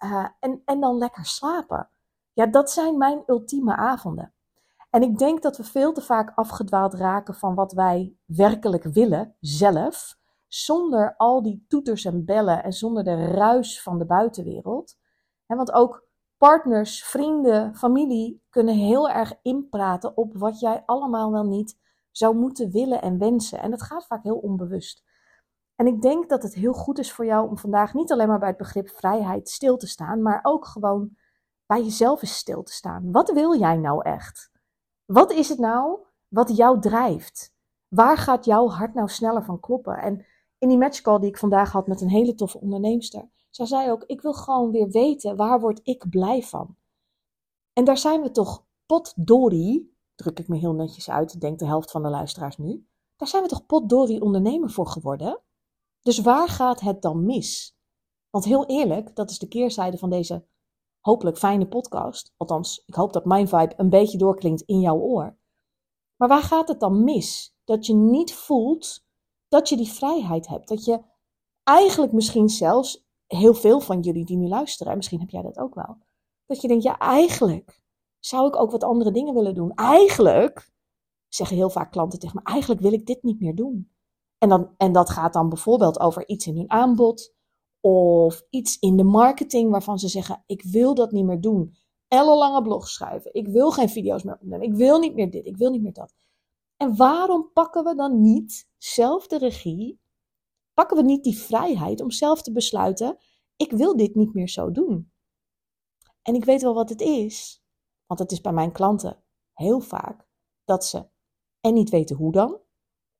Uh, 0.04 0.26
en, 0.40 0.62
en 0.64 0.80
dan 0.80 0.98
lekker 0.98 1.24
slapen. 1.24 1.88
Ja, 2.32 2.46
dat 2.46 2.70
zijn 2.70 2.98
mijn 2.98 3.22
ultieme 3.26 3.76
avonden. 3.76 4.32
En 4.90 5.02
ik 5.02 5.18
denk 5.18 5.42
dat 5.42 5.56
we 5.56 5.64
veel 5.64 5.92
te 5.92 6.00
vaak 6.00 6.32
afgedwaald 6.34 6.94
raken 6.94 7.34
van 7.34 7.54
wat 7.54 7.72
wij 7.72 8.16
werkelijk 8.24 8.84
willen, 8.84 9.34
zelf, 9.40 10.18
zonder 10.48 11.14
al 11.16 11.42
die 11.42 11.64
toeters 11.68 12.04
en 12.04 12.24
bellen 12.24 12.62
en 12.62 12.72
zonder 12.72 13.04
de 13.04 13.26
ruis 13.26 13.82
van 13.82 13.98
de 13.98 14.06
buitenwereld. 14.06 14.96
En 15.46 15.56
want 15.56 15.72
ook 15.72 16.03
partners, 16.44 17.04
vrienden, 17.04 17.74
familie 17.74 18.42
kunnen 18.50 18.74
heel 18.74 19.10
erg 19.10 19.34
inpraten 19.42 20.16
op 20.16 20.36
wat 20.36 20.60
jij 20.60 20.82
allemaal 20.86 21.32
wel 21.32 21.44
niet 21.44 21.78
zou 22.10 22.36
moeten 22.36 22.70
willen 22.70 23.02
en 23.02 23.18
wensen. 23.18 23.60
En 23.60 23.70
dat 23.70 23.82
gaat 23.82 24.06
vaak 24.06 24.22
heel 24.22 24.36
onbewust. 24.36 25.04
En 25.76 25.86
ik 25.86 26.02
denk 26.02 26.28
dat 26.28 26.42
het 26.42 26.54
heel 26.54 26.72
goed 26.72 26.98
is 26.98 27.12
voor 27.12 27.24
jou 27.24 27.48
om 27.48 27.58
vandaag 27.58 27.94
niet 27.94 28.12
alleen 28.12 28.28
maar 28.28 28.38
bij 28.38 28.48
het 28.48 28.56
begrip 28.56 28.88
vrijheid 28.88 29.48
stil 29.48 29.76
te 29.76 29.86
staan, 29.86 30.22
maar 30.22 30.40
ook 30.42 30.66
gewoon 30.66 31.16
bij 31.66 31.82
jezelf 31.82 32.22
eens 32.22 32.36
stil 32.36 32.62
te 32.62 32.72
staan. 32.72 33.12
Wat 33.12 33.30
wil 33.30 33.58
jij 33.58 33.76
nou 33.76 34.02
echt? 34.02 34.50
Wat 35.04 35.32
is 35.32 35.48
het 35.48 35.58
nou 35.58 35.98
wat 36.28 36.56
jou 36.56 36.80
drijft? 36.80 37.54
Waar 37.88 38.16
gaat 38.16 38.44
jouw 38.44 38.68
hart 38.68 38.94
nou 38.94 39.08
sneller 39.08 39.44
van 39.44 39.60
kloppen? 39.60 39.98
En 39.98 40.26
in 40.58 40.68
die 40.68 40.78
matchcall 40.78 41.18
die 41.18 41.28
ik 41.28 41.38
vandaag 41.38 41.72
had 41.72 41.86
met 41.86 42.00
een 42.00 42.10
hele 42.10 42.34
toffe 42.34 42.60
onderneemster, 42.60 43.28
zij 43.56 43.66
zei 43.66 43.90
ook: 43.90 44.04
Ik 44.04 44.20
wil 44.20 44.32
gewoon 44.32 44.70
weer 44.70 44.88
weten 44.88 45.36
waar 45.36 45.60
word 45.60 45.80
ik 45.82 46.08
blij 46.10 46.42
van. 46.42 46.76
En 47.72 47.84
daar 47.84 47.98
zijn 47.98 48.22
we 48.22 48.30
toch 48.30 48.64
potdorie, 48.86 49.96
druk 50.14 50.38
ik 50.38 50.48
me 50.48 50.56
heel 50.56 50.72
netjes 50.72 51.10
uit, 51.10 51.40
denkt 51.40 51.58
de 51.58 51.66
helft 51.66 51.90
van 51.90 52.02
de 52.02 52.08
luisteraars 52.08 52.56
nu. 52.56 52.86
Daar 53.16 53.28
zijn 53.28 53.42
we 53.42 53.48
toch 53.48 53.66
potdorie 53.66 54.22
ondernemer 54.22 54.70
voor 54.70 54.86
geworden? 54.86 55.40
Dus 56.02 56.18
waar 56.18 56.48
gaat 56.48 56.80
het 56.80 57.02
dan 57.02 57.24
mis? 57.24 57.76
Want 58.30 58.44
heel 58.44 58.66
eerlijk, 58.66 59.16
dat 59.16 59.30
is 59.30 59.38
de 59.38 59.48
keerzijde 59.48 59.98
van 59.98 60.10
deze 60.10 60.46
hopelijk 61.00 61.38
fijne 61.38 61.68
podcast. 61.68 62.34
Althans, 62.36 62.82
ik 62.86 62.94
hoop 62.94 63.12
dat 63.12 63.24
mijn 63.24 63.48
vibe 63.48 63.74
een 63.76 63.90
beetje 63.90 64.18
doorklinkt 64.18 64.62
in 64.62 64.80
jouw 64.80 64.98
oor. 64.98 65.36
Maar 66.16 66.28
waar 66.28 66.42
gaat 66.42 66.68
het 66.68 66.80
dan 66.80 67.04
mis? 67.04 67.56
Dat 67.64 67.86
je 67.86 67.94
niet 67.94 68.34
voelt 68.34 69.04
dat 69.48 69.68
je 69.68 69.76
die 69.76 69.88
vrijheid 69.88 70.46
hebt. 70.48 70.68
Dat 70.68 70.84
je 70.84 71.02
eigenlijk 71.62 72.12
misschien 72.12 72.48
zelfs, 72.48 73.03
heel 73.34 73.54
veel 73.54 73.80
van 73.80 74.00
jullie 74.00 74.24
die 74.24 74.36
nu 74.36 74.48
luisteren, 74.48 74.92
en 74.92 74.98
misschien 74.98 75.20
heb 75.20 75.30
jij 75.30 75.42
dat 75.42 75.58
ook 75.58 75.74
wel, 75.74 75.98
dat 76.46 76.60
je 76.60 76.68
denkt, 76.68 76.84
ja, 76.84 76.98
eigenlijk 76.98 77.82
zou 78.18 78.46
ik 78.46 78.56
ook 78.56 78.70
wat 78.70 78.84
andere 78.84 79.10
dingen 79.10 79.34
willen 79.34 79.54
doen. 79.54 79.72
Eigenlijk, 79.74 80.70
zeggen 81.28 81.56
heel 81.56 81.70
vaak 81.70 81.92
klanten 81.92 82.18
tegen 82.18 82.36
me, 82.36 82.50
eigenlijk 82.50 82.80
wil 82.80 82.92
ik 82.92 83.06
dit 83.06 83.22
niet 83.22 83.40
meer 83.40 83.54
doen. 83.54 83.92
En, 84.38 84.48
dan, 84.48 84.74
en 84.76 84.92
dat 84.92 85.10
gaat 85.10 85.32
dan 85.32 85.48
bijvoorbeeld 85.48 86.00
over 86.00 86.28
iets 86.28 86.46
in 86.46 86.56
hun 86.56 86.70
aanbod 86.70 87.34
of 87.80 88.42
iets 88.50 88.78
in 88.78 88.96
de 88.96 89.04
marketing 89.04 89.70
waarvan 89.70 89.98
ze 89.98 90.08
zeggen: 90.08 90.42
Ik 90.46 90.62
wil 90.62 90.94
dat 90.94 91.12
niet 91.12 91.24
meer 91.24 91.40
doen. 91.40 91.74
Ellenlange 92.08 92.62
blogs 92.62 92.92
schrijven. 92.92 93.34
Ik 93.34 93.48
wil 93.48 93.70
geen 93.70 93.88
video's 93.88 94.22
meer 94.22 94.34
opnemen. 94.34 94.62
Ik 94.62 94.74
wil 94.74 94.98
niet 94.98 95.14
meer 95.14 95.30
dit. 95.30 95.46
Ik 95.46 95.56
wil 95.56 95.70
niet 95.70 95.82
meer 95.82 95.92
dat. 95.92 96.14
En 96.76 96.96
waarom 96.96 97.50
pakken 97.52 97.84
we 97.84 97.94
dan 97.94 98.20
niet 98.20 98.68
zelf 98.78 99.26
de 99.26 99.38
regie? 99.38 100.00
Pakken 100.74 100.96
we 100.96 101.02
niet 101.02 101.24
die 101.24 101.38
vrijheid 101.38 102.00
om 102.00 102.10
zelf 102.10 102.42
te 102.42 102.52
besluiten: 102.52 103.18
Ik 103.56 103.70
wil 103.70 103.96
dit 103.96 104.14
niet 104.14 104.34
meer 104.34 104.48
zo 104.48 104.70
doen. 104.70 105.12
En 106.22 106.34
ik 106.34 106.44
weet 106.44 106.62
wel 106.62 106.74
wat 106.74 106.88
het 106.88 107.00
is, 107.00 107.64
want 108.06 108.20
het 108.20 108.32
is 108.32 108.40
bij 108.40 108.52
mijn 108.52 108.72
klanten 108.72 109.24
heel 109.52 109.80
vaak 109.80 110.28
dat 110.64 110.84
ze 110.84 111.08
en 111.60 111.74
niet 111.74 111.90
weten 111.90 112.16
hoe 112.16 112.32
dan. 112.32 112.60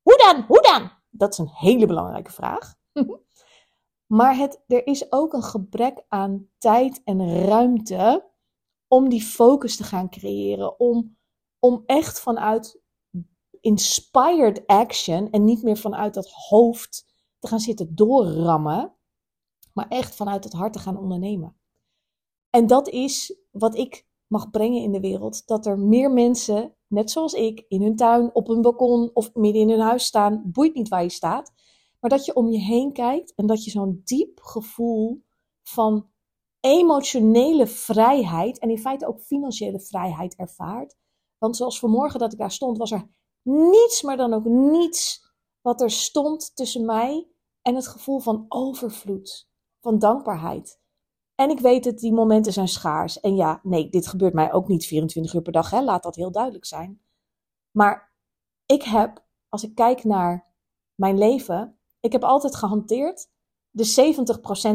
Hoe 0.02 0.16
dan? 0.16 0.44
Hoe 0.46 0.62
dan? 0.62 0.90
Dat 1.11 1.32
is 1.32 1.38
een 1.38 1.50
hele 1.50 1.87
belangrijke 1.87 2.32
vraag. 2.32 2.75
maar 4.18 4.37
het, 4.37 4.64
er 4.66 4.87
is 4.87 5.12
ook 5.12 5.32
een 5.32 5.42
gebrek 5.42 6.04
aan 6.08 6.49
tijd 6.58 7.02
en 7.04 7.44
ruimte 7.44 8.30
om 8.88 9.08
die 9.08 9.23
focus 9.23 9.76
te 9.76 9.84
gaan 9.84 10.11
creëren. 10.11 10.78
Om, 10.80 11.18
om 11.58 11.82
echt 11.87 12.20
vanuit 12.20 12.82
inspired 13.61 14.66
action 14.66 15.30
en 15.30 15.44
niet 15.44 15.62
meer 15.62 15.76
vanuit 15.76 16.14
dat 16.14 16.30
hoofd 16.30 17.13
te 17.44 17.50
gaan 17.50 17.60
zitten 17.60 17.94
doorrammen. 17.94 18.94
Maar 19.72 19.88
echt 19.88 20.14
vanuit 20.14 20.44
het 20.44 20.52
hart 20.52 20.72
te 20.72 20.78
gaan 20.78 20.98
ondernemen. 20.98 21.56
En 22.50 22.66
dat 22.66 22.88
is 22.88 23.36
wat 23.50 23.76
ik 23.76 24.06
mag 24.26 24.50
brengen 24.50 24.82
in 24.82 24.92
de 24.92 25.00
wereld. 25.00 25.46
Dat 25.46 25.66
er 25.66 25.78
meer 25.78 26.10
mensen 26.10 26.74
net 26.86 27.10
zoals 27.10 27.32
ik, 27.32 27.64
in 27.68 27.82
hun 27.82 27.96
tuin, 27.96 28.34
op 28.34 28.48
een 28.48 28.62
balkon 28.62 29.10
of 29.14 29.34
midden 29.34 29.62
in 29.62 29.70
hun 29.70 29.80
huis 29.80 30.04
staan, 30.04 30.42
boeit 30.44 30.74
niet 30.74 30.88
waar 30.88 31.02
je 31.02 31.10
staat. 31.10 31.52
Maar 32.00 32.10
dat 32.10 32.24
je 32.24 32.34
om 32.34 32.50
je 32.50 32.58
heen 32.58 32.92
kijkt 32.92 33.34
en 33.34 33.46
dat 33.46 33.64
je 33.64 33.70
zo'n 33.70 34.00
diep 34.04 34.40
gevoel 34.40 35.24
van 35.62 36.08
emotionele 36.60 37.66
vrijheid 37.66 38.58
en 38.58 38.70
in 38.70 38.78
feite 38.78 39.06
ook 39.06 39.20
financiële 39.20 39.80
vrijheid 39.80 40.36
ervaart. 40.36 40.96
Want 41.38 41.56
zoals 41.56 41.78
vanmorgen 41.78 42.18
dat 42.18 42.32
ik 42.32 42.38
daar 42.38 42.50
stond, 42.50 42.78
was 42.78 42.90
er 42.90 43.08
niets, 43.42 44.02
maar 44.02 44.16
dan 44.16 44.32
ook 44.32 44.44
niets 44.44 45.32
wat 45.60 45.80
er 45.80 45.90
stond 45.90 46.56
tussen 46.56 46.84
mij 46.84 47.28
en 47.64 47.75
het 47.75 47.88
gevoel 47.88 48.21
van 48.21 48.47
overvloed, 48.49 49.49
van 49.80 49.99
dankbaarheid. 49.99 50.80
En 51.35 51.50
ik 51.50 51.61
weet 51.61 51.85
het, 51.85 51.99
die 51.99 52.12
momenten 52.12 52.52
zijn 52.52 52.68
schaars. 52.68 53.21
En 53.21 53.37
ja, 53.37 53.61
nee, 53.62 53.88
dit 53.88 54.06
gebeurt 54.06 54.35
mij 54.35 54.52
ook 54.52 54.68
niet 54.68 54.87
24 54.87 55.35
uur 55.35 55.42
per 55.42 55.52
dag. 55.52 55.71
Hè? 55.71 55.83
Laat 55.83 56.02
dat 56.02 56.16
heel 56.16 56.30
duidelijk 56.30 56.64
zijn. 56.64 57.02
Maar 57.71 58.14
ik 58.66 58.83
heb, 58.83 59.26
als 59.49 59.64
ik 59.64 59.75
kijk 59.75 60.04
naar 60.04 60.52
mijn 60.94 61.18
leven, 61.18 61.78
ik 62.00 62.12
heb 62.12 62.25
altijd 62.25 62.54
gehanteerd 62.54 63.30
de 63.71 64.14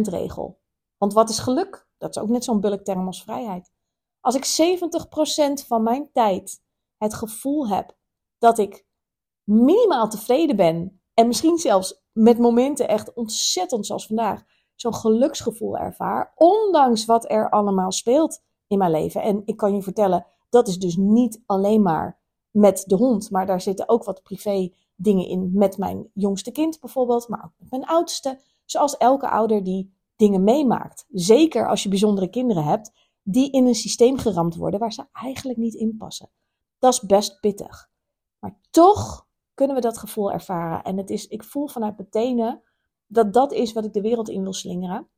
70% 0.08 0.10
regel. 0.10 0.62
Want 0.98 1.14
wat 1.14 1.30
is 1.30 1.40
geluk? 1.40 1.88
Dat 1.98 2.16
is 2.16 2.22
ook 2.22 2.30
net 2.30 2.44
zo'n 2.44 2.60
bulkterm 2.60 3.08
als 3.08 3.24
vrijheid. 3.24 3.72
Als 4.20 4.36
ik 4.36 4.78
70% 5.62 5.66
van 5.68 5.84
mijn 5.84 6.12
tijd 6.12 6.62
het 6.98 7.14
gevoel 7.14 7.68
heb 7.68 7.98
dat 8.38 8.58
ik 8.58 8.86
minimaal 9.44 10.10
tevreden 10.10 10.56
ben 10.56 11.02
en 11.14 11.28
misschien 11.28 11.58
zelfs 11.58 12.02
met 12.20 12.38
momenten 12.38 12.88
echt 12.88 13.14
ontzettend 13.14 13.86
zoals 13.86 14.08
vandaag 14.08 14.44
zo'n 14.76 14.94
geluksgevoel 14.94 15.78
ervaar, 15.78 16.34
ondanks 16.36 17.06
wat 17.06 17.32
er 17.32 17.50
allemaal 17.50 17.92
speelt 17.92 18.42
in 18.68 18.78
mijn 18.78 18.92
leven. 18.92 19.22
En 19.22 19.42
ik 19.46 19.58
kan 19.58 19.76
je 19.76 19.82
vertellen, 19.82 20.26
dat 20.50 20.68
is 20.68 20.78
dus 20.78 20.96
niet 20.98 21.42
alleen 21.46 21.82
maar 21.82 22.20
met 22.52 22.84
de 22.88 22.96
hond, 22.96 23.32
maar 23.32 23.46
daar 23.46 23.62
zitten 23.62 23.90
ook 23.90 24.04
wat 24.04 24.24
privé 24.24 24.74
dingen 24.96 25.28
in 25.28 25.52
met 25.54 25.78
mijn 25.78 26.10
jongste 26.14 26.52
kind 26.52 26.80
bijvoorbeeld, 26.80 27.28
maar 27.28 27.44
ook 27.46 27.54
met 27.58 27.70
mijn 27.70 27.86
oudste. 27.86 28.40
Zoals 28.66 28.98
elke 28.98 29.30
ouder 29.30 29.64
die 29.64 29.94
dingen 30.16 30.44
meemaakt. 30.44 31.06
Zeker 31.10 31.68
als 31.68 31.84
je 31.84 31.90
bijzondere 31.90 32.30
kinderen 32.30 32.64
hebt 32.64 32.92
die 33.24 33.52
in 33.52 33.66
een 33.66 33.76
systeem 33.76 34.18
geramd 34.18 34.56
worden 34.56 34.80
waar 34.80 34.94
ze 34.94 35.06
eigenlijk 35.12 35.58
niet 35.58 35.74
in 35.74 35.96
passen. 35.98 36.30
Dat 36.80 36.94
is 36.94 37.02
best 37.02 37.40
pittig. 37.40 37.90
Maar 38.40 38.60
toch 38.70 39.28
kunnen 39.60 39.78
we 39.78 39.82
dat 39.82 39.98
gevoel 39.98 40.32
ervaren. 40.32 40.84
En 40.84 40.98
het 40.98 41.10
is, 41.10 41.28
ik 41.28 41.44
voel 41.44 41.68
vanuit 41.68 41.98
mijn 41.98 42.10
tenen 42.10 42.62
dat 43.08 43.34
dat 43.34 43.52
is 43.52 43.74
wat 43.74 43.86
ik 43.86 43.94
de 43.94 44.02
wereld 44.02 44.30
in 44.30 44.42
wil 44.42 44.54
slingeren. 44.54 45.10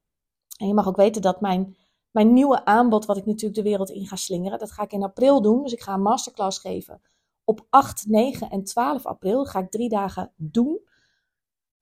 En 0.58 0.68
je 0.68 0.74
mag 0.74 0.88
ook 0.88 0.96
weten 0.96 1.22
dat 1.22 1.42
mijn, 1.42 1.78
mijn 2.12 2.34
nieuwe 2.34 2.66
aanbod, 2.66 3.06
wat 3.06 3.18
ik 3.18 3.26
natuurlijk 3.26 3.56
de 3.56 3.70
wereld 3.70 3.90
in 3.90 4.08
ga 4.08 4.16
slingeren, 4.16 4.60
dat 4.60 4.72
ga 4.72 4.84
ik 4.84 4.92
in 4.92 5.04
april 5.04 5.42
doen. 5.42 5.64
Dus 5.64 5.74
ik 5.74 5.82
ga 5.82 5.94
een 5.94 6.02
masterclass 6.02 6.60
geven 6.60 7.02
op 7.44 7.66
8, 7.70 8.08
9 8.08 8.50
en 8.50 8.64
12 8.64 9.06
april. 9.06 9.46
Ga 9.46 9.60
ik 9.60 9.72
drie 9.72 9.90
dagen 9.90 10.34
doen. 10.36 10.80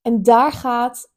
En 0.02 0.24
daar 0.24 0.52
gaat 0.52 1.12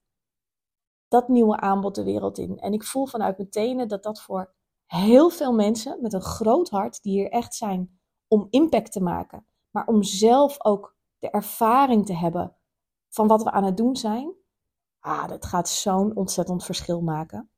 dat 1.09 1.29
nieuwe 1.29 1.57
aanbod 1.57 1.95
de 1.95 2.05
wereld 2.05 2.39
in. 2.39 2.59
En 2.59 2.73
ik 2.73 2.85
voel 2.85 3.07
vanuit 3.07 3.37
mijn 3.37 3.51
tenen 3.51 3.89
dat 3.89 4.03
dat 4.03 4.23
voor 4.23 4.53
heel 4.87 5.31
veel 5.31 5.53
mensen 5.53 5.99
met 6.03 6.13
een 6.13 6.23
groot 6.23 6.71
hart, 6.71 7.03
die 7.03 7.13
hier 7.13 7.31
echt 7.31 7.55
zijn 7.55 8.01
om 8.29 8.47
impact 8.51 8.93
te 8.93 9.03
maken, 9.03 9.47
maar 9.71 9.87
om 9.87 10.03
zelf 10.03 10.65
ook 10.65 10.92
de 11.23 11.31
ervaring 11.31 12.07
te 12.07 12.15
hebben 12.15 12.57
van 13.09 13.27
wat 13.27 13.43
we 13.43 13.51
aan 13.51 13.65
het 13.65 13.77
doen 13.77 13.97
zijn, 13.97 14.35
ah, 15.01 15.29
dat 15.29 15.45
gaat 15.45 15.69
zo'n 15.69 16.17
ontzettend 16.17 16.65
verschil 16.65 17.01
maken. 17.01 17.51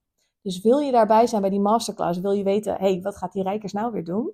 Dus 0.43 0.61
wil 0.61 0.79
je 0.79 0.93
daarbij 0.93 1.27
zijn 1.27 1.41
bij 1.41 1.51
die 1.51 1.61
masterclass, 1.61 2.21
wil 2.21 2.33
je 2.33 2.43
weten, 2.43 2.75
hey, 2.75 3.01
wat 3.03 3.17
gaat 3.17 3.33
die 3.33 3.43
Rijkers 3.43 3.73
nou 3.73 3.93
weer 3.93 4.05
doen? 4.05 4.33